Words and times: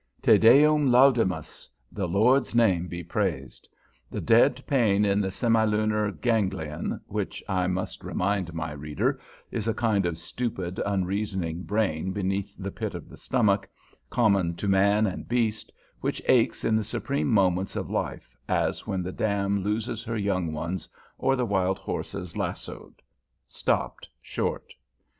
TE 0.23 0.39
DEUM 0.39 0.87
LAUDAMUS! 0.87 1.69
The 1.91 2.07
Lord's 2.07 2.55
name 2.55 2.87
be 2.87 3.03
praised! 3.03 3.69
The 4.09 4.19
dead 4.19 4.59
pain 4.65 5.05
in 5.05 5.21
the 5.21 5.27
semilunar 5.29 6.09
ganglion 6.09 6.99
(which 7.05 7.43
I 7.47 7.67
must 7.67 8.03
remind 8.03 8.51
my 8.55 8.71
reader 8.71 9.19
is 9.51 9.67
a 9.67 9.75
kind 9.75 10.07
of 10.07 10.17
stupid, 10.17 10.81
unreasoning 10.87 11.61
brain, 11.65 12.13
beneath 12.13 12.55
the 12.57 12.71
pit 12.71 12.95
of 12.95 13.09
the 13.09 13.15
stomach, 13.17 13.69
common 14.09 14.55
to 14.55 14.67
man 14.67 15.05
and 15.05 15.29
beast, 15.29 15.71
which 15.99 16.19
aches 16.25 16.65
in 16.65 16.75
the 16.75 16.83
supreme 16.83 17.27
moments 17.27 17.75
of 17.75 17.91
life, 17.91 18.35
as 18.49 18.87
when 18.87 19.03
the 19.03 19.11
dam 19.11 19.61
loses 19.61 20.03
her 20.05 20.17
young 20.17 20.51
ones, 20.51 20.89
or 21.19 21.35
the 21.35 21.45
wild 21.45 21.77
horse 21.77 22.15
is 22.15 22.35
lassoed) 22.35 23.03
stopped 23.47 24.09
short. 24.19 24.73